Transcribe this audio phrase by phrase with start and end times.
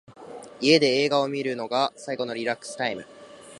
[0.59, 3.05] 家で映画を観るのが最高のリラックスタイム。